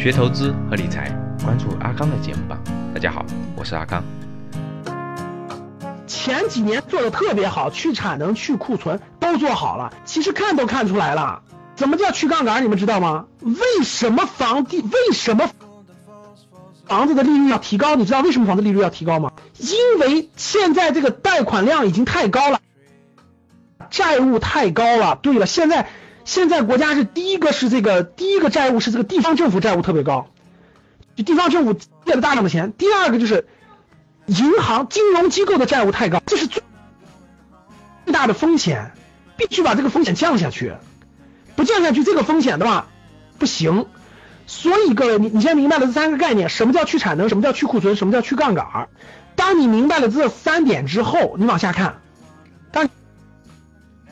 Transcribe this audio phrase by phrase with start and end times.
[0.00, 1.10] 学投资和理财，
[1.44, 2.58] 关注阿康的节目吧。
[2.94, 3.22] 大家好，
[3.54, 4.02] 我是阿康。
[6.06, 11.42] 前几年做的特别好，去产能、去库存都做好了，其实看都看出来了。
[11.76, 12.64] 怎么叫去杠杆？
[12.64, 13.26] 你们知道吗？
[13.42, 15.50] 为什么房地为什么
[16.86, 17.94] 房子的利率要提高？
[17.94, 19.32] 你知道为什么房子利率要提高吗？
[19.58, 22.60] 因为现在这个贷款量已经太高了，
[23.90, 25.18] 债务太高了。
[25.20, 25.90] 对了，现在
[26.30, 30.28] 现在国家是第一个是这个第一个债务是这个地方政府债务特别高，
[31.16, 32.72] 就地方政府借了大量的钱。
[32.72, 33.48] 第二个就是
[34.26, 36.62] 银行金融机构的债务太高，这是最
[38.04, 38.92] 最大的风险，
[39.36, 40.74] 必须把这个风险降下去。
[41.56, 42.86] 不降下去，这个风险的话
[43.40, 43.86] 不行。
[44.46, 47.28] 所以各位，你你先明白了这三个概念：什么叫去产能？
[47.28, 47.96] 什么叫去库存？
[47.96, 48.88] 什么叫去杠杆？
[49.34, 51.98] 当你明白了这三点之后，你往下看。
[52.70, 52.88] 当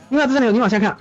[0.09, 0.97] 明白这三点，你往下看，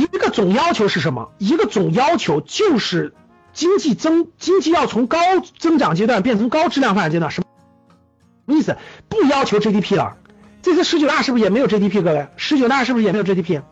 [0.00, 1.32] 一个总要求是什么？
[1.38, 3.12] 一个总要求就是
[3.52, 5.18] 经济增，经济要从高
[5.58, 7.30] 增长阶段变成高质量发展阶段。
[7.30, 7.42] 什
[8.46, 8.76] 么意思？
[9.08, 10.16] 不要求 GDP 了。
[10.62, 12.02] 这次十九大是不是也没有 GDP？
[12.02, 13.62] 各位，十九大是不是也没有 GDP？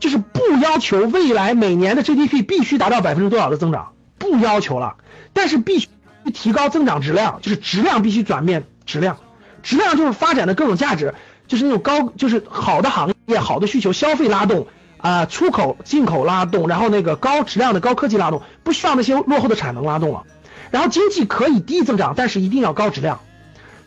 [0.00, 4.96] 就是不要求未来每年的 GDP 必须达到百分之多少的增长，不要求了，
[5.32, 5.88] 但是必须
[6.32, 9.18] 提高增长质量，就是质量必须转变质量，
[9.62, 11.14] 质量就是发展的各种价值，
[11.46, 14.66] 就是那种高，就是好的行业、好的需求、消费拉动
[15.04, 20.24] 啊，出口、进口拉动，然后那个高质量的高科技拉动，不需要那些落后的产能拉动了，
[20.70, 23.20] 然后经济可以低增长，但是一定要高质量，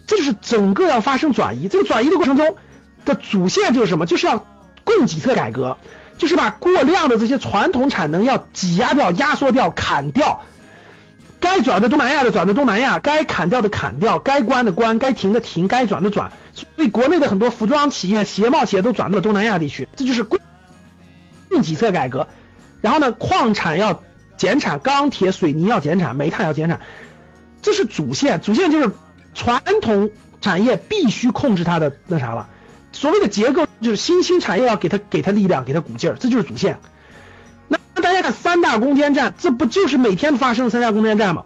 [0.05, 2.55] 这就是整个要发生转移，这个转移的过程中
[3.03, 4.05] 的主线就是什么？
[4.05, 4.45] 就是要。
[4.87, 5.75] 供给侧改革
[6.17, 10.43] 就是把过量的这些传统产能要挤压掉、压缩掉、砍掉，
[11.41, 16.31] 该转的东南亚的转到东南亚，该砍掉的砍掉，该关的关，该停的停，该转的转。
[16.53, 20.39] 所以国内的很多服装企业、鞋帽企业都转到了东南亚地区，这就是供
[21.49, 22.27] 供给侧改革。
[22.81, 24.03] 然后呢，矿产要
[24.37, 26.81] 减产，钢铁、水泥要减产，煤炭要减产，
[27.61, 28.39] 这是主线。
[28.41, 28.91] 主线就是
[29.33, 30.11] 传统
[30.41, 32.49] 产业必须控制它的那啥了。
[32.91, 36.79] 所谓的结构就是新兴产业要给它给它力量，给它鼓劲儿，这就是主线。
[37.67, 41.43] 那大家看三大攻坚战，这不就是每天发生的三大攻坚战吗？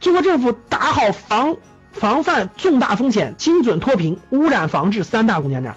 [0.00, 1.56] 中国政府打好防
[1.92, 5.76] 防范重大风险，精准脱贫，污染防治三大攻坚战。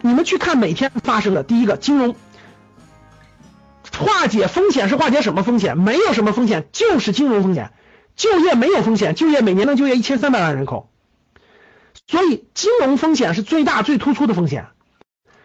[0.00, 2.16] 你们去看每天发生的，第一个金融
[4.00, 5.78] 化解风险是化解什么风险？
[5.78, 7.72] 没有什么风险，就是金融风险。
[8.16, 10.90] 就业没有风险，就业每年能就业一千三百万人口。
[12.06, 14.66] 所以金融风险是最大最突出的风险，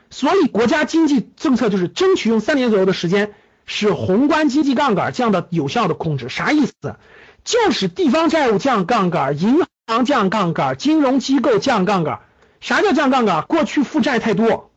[0.09, 3.33] 所以国家经济政策就是争取用三年左右的时间，
[3.65, 6.27] 使宏观经济杠杆降到有效的控制。
[6.29, 6.95] 啥意思？
[7.43, 12.21] 就是地方债务降杠杆，银行降杠杆，金融机构降杠杆。
[12.61, 13.43] 啥叫降杠杆？
[13.43, 14.71] 过去负债太多，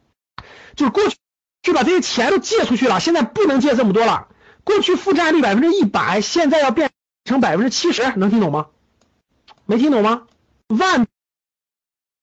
[0.77, 1.17] 就过去
[1.63, 4.29] 就把这些钱都借出去了，现在不能借这么多了。
[4.65, 6.91] 过去负债率百分之一百，现在要变
[7.25, 8.67] 成百分之七十，能听懂吗？
[9.67, 10.23] 没听懂吗？
[10.69, 11.07] 万。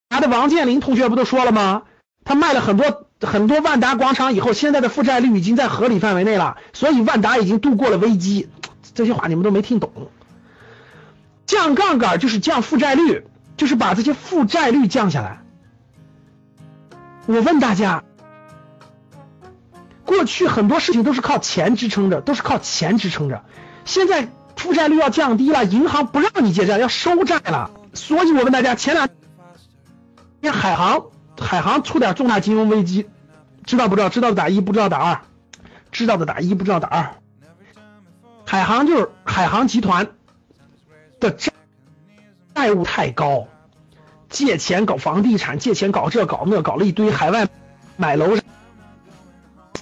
[0.08, 1.82] 他的王健林同学不都说了吗？
[2.24, 8.48] 他卖了很多很多万达广场以后，现在的负债率已经在合理范围内了，所以万达已经度过了危机。
[8.94, 10.10] 这些话你们都没听懂。
[11.44, 13.24] 降杠杆就是降负债率，
[13.56, 15.42] 就是把这些负债率降下来。
[17.26, 18.04] 我问大家，
[20.16, 23.44] 过去很多事情都是靠钱支撑着，都是靠钱支撑着。
[23.84, 27.70] 现在负债率要降低了，银行不让你借债，要收债了。
[27.92, 29.08] 所以我问大家，前两
[30.40, 30.52] 天。
[30.52, 31.06] 海航，
[31.38, 33.08] 海航出点重大金融危机，
[33.64, 34.08] 知道不知道？
[34.08, 35.20] 知道的打一，不知道打二。
[35.92, 37.10] 知道的打一，不知道打二。
[38.46, 40.08] 海航就是海航集团
[41.20, 41.52] 的债
[42.54, 43.48] 债务太高，
[44.30, 47.48] 借钱搞房地产，借钱搞这搞那，搞了一堆海外
[47.96, 48.36] 买楼，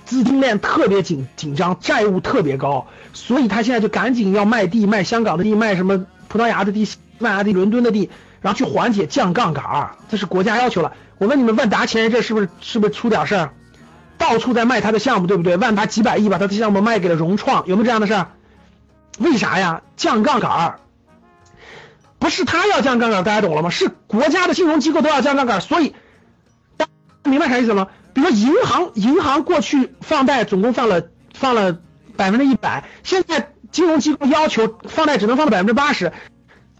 [0.05, 8.11] 资金链特别紧紧张，债务特别高，所以他现在就赶紧要卖地，卖香港的地，卖什么葡萄牙的地、西班牙的、伦敦的地。
[8.41, 10.93] 然后去缓解降杠杆，这是国家要求了。
[11.17, 13.53] 我问你们，万达前一阵是不是是不是出点事儿？
[14.19, 15.57] 到处在卖他的项目，对不对？
[15.57, 18.29] 万达几百亿把他的项目卖给了融创，有没有这样的事儿？
[19.19, 19.81] 为啥呀？
[19.97, 20.81] 降杠杆，
[22.19, 23.71] 不是他要降杠杆，大家懂了吗？
[23.71, 25.95] 是国家的金融机构都要降杠杆，所以
[27.23, 27.89] 明白啥意思吗？
[28.15, 31.03] 比如说银行，银行过去放贷总共放了
[31.35, 31.77] 放了
[32.17, 36.13] 百分之一百，现在金融机构要求放贷只能放到百分之八十。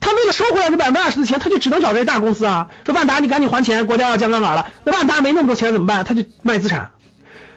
[0.01, 2.69] 他为了收回来这百分之二十的钱，他就只能找这些大公司啊。
[2.85, 4.71] 说万达，你赶紧还钱，国家要降杠杆了。
[4.85, 6.05] 那万达没那么多钱怎么办？
[6.05, 6.91] 他就卖资产，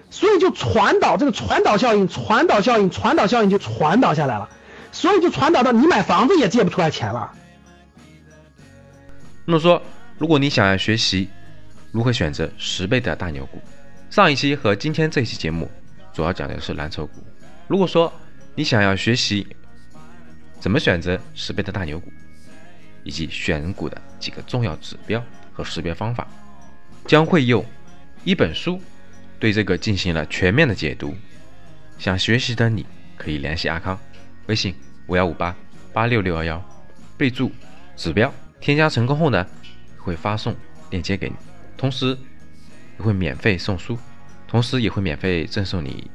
[0.09, 4.49] 所以就传导这个传导效应，传导效应，传导效应就传导下来了。
[4.93, 7.31] 所以就传导到你买房子也借不出来钱了。
[9.45, 9.81] 那么说，
[10.17, 11.29] 如果你想要学习
[11.91, 13.61] 如何选择十倍的大牛股，
[14.09, 15.69] 上一期和今天这期节目
[16.13, 17.23] 主要讲的是蓝筹股。
[17.67, 18.11] 如果说
[18.55, 19.47] 你想要学习，
[20.59, 22.11] 怎么选择十倍的大牛股，
[23.03, 25.23] 以及选股的几个重要指标
[25.53, 26.27] 和识别方法，
[27.05, 27.65] 将会用
[28.23, 28.81] 一本书
[29.39, 31.15] 对这个进行了全面的解读。
[31.97, 32.85] 想学习的你
[33.15, 33.99] 可以联系阿康，
[34.47, 34.75] 微信
[35.07, 35.55] 五幺五八
[35.93, 36.63] 八六六二幺，
[37.17, 37.51] 备注
[37.95, 39.45] 指标，添加成功后呢，
[39.97, 40.55] 会发送
[40.89, 41.35] 链接给你，
[41.77, 42.17] 同时
[42.97, 43.97] 也会免费送书，
[44.47, 46.09] 同时也会免费赠送你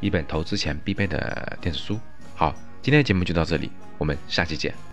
[0.00, 1.98] 一本投资前必备的电子书。
[2.34, 4.87] 好，今天的节目就到这里，我们下期见。